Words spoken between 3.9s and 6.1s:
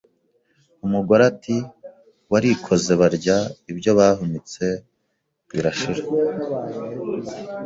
bahunitse birashira;